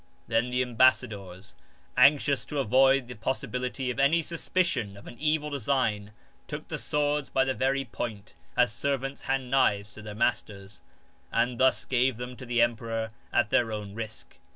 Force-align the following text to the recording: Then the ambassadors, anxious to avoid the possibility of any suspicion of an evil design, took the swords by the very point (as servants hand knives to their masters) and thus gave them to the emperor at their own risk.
Then 0.27 0.49
the 0.49 0.63
ambassadors, 0.63 1.55
anxious 1.95 2.43
to 2.45 2.57
avoid 2.57 3.07
the 3.07 3.13
possibility 3.13 3.91
of 3.91 3.99
any 3.99 4.23
suspicion 4.23 4.97
of 4.97 5.05
an 5.05 5.15
evil 5.19 5.51
design, 5.51 6.11
took 6.47 6.67
the 6.69 6.79
swords 6.79 7.29
by 7.29 7.45
the 7.45 7.53
very 7.53 7.85
point 7.85 8.33
(as 8.57 8.73
servants 8.73 9.21
hand 9.21 9.51
knives 9.51 9.93
to 9.93 10.01
their 10.01 10.15
masters) 10.15 10.81
and 11.31 11.59
thus 11.59 11.85
gave 11.85 12.17
them 12.17 12.35
to 12.37 12.47
the 12.47 12.63
emperor 12.63 13.11
at 13.31 13.51
their 13.51 13.71
own 13.71 13.93
risk. 13.93 14.39